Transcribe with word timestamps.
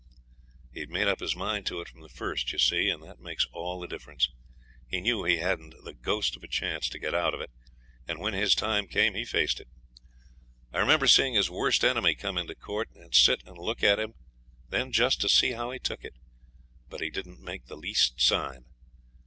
He'd 0.73 0.89
made 0.89 1.07
up 1.07 1.19
his 1.19 1.35
mind 1.35 1.67
to 1.67 1.79
it 1.79 1.87
from 1.87 2.01
the 2.01 2.09
first, 2.09 2.51
you 2.51 2.57
see, 2.57 2.89
and 2.89 3.03
that 3.03 3.19
makes 3.19 3.45
all 3.53 3.79
the 3.79 3.85
difference. 3.87 4.31
He 4.87 4.99
knew 4.99 5.23
he 5.25 5.37
hadn't 5.37 5.75
the 5.83 5.93
ghost 5.93 6.35
of 6.35 6.41
a 6.43 6.47
chance 6.47 6.89
to 6.89 6.97
get 6.97 7.13
out 7.13 7.35
of 7.35 7.39
it, 7.39 7.51
and 8.07 8.17
when 8.17 8.33
his 8.33 8.55
time 8.55 8.87
came 8.87 9.13
he 9.13 9.25
faced 9.25 9.59
it. 9.59 9.67
I 10.73 10.79
remember 10.79 11.05
seeing 11.05 11.35
his 11.35 11.51
worst 11.51 11.83
enemy 11.83 12.15
come 12.15 12.35
into 12.39 12.55
the 12.55 12.59
court, 12.59 12.89
and 12.95 13.13
sit 13.13 13.43
and 13.45 13.59
look 13.59 13.83
at 13.83 13.99
him 13.99 14.15
then 14.69 14.91
just 14.91 15.21
to 15.21 15.29
see 15.29 15.51
how 15.51 15.69
he 15.69 15.77
took 15.77 16.03
it, 16.03 16.15
but 16.89 17.01
he 17.01 17.11
didn't 17.11 17.39
make 17.39 17.67
the 17.67 17.77
least 17.77 18.19
sign. 18.19 18.65